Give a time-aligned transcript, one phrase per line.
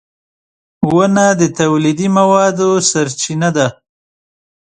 [0.93, 3.67] •ونه د تولیدي موادو سرچینه ده.